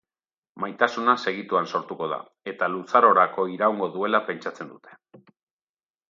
Maitasuna 0.61 1.13
segituan 1.25 1.67
sortuko 1.73 2.07
da, 2.13 2.17
eta 2.51 2.69
luzarorako 2.75 3.45
iraungo 3.57 3.91
duela 3.97 4.23
pentsatzen 4.31 4.73
dute. 4.73 5.23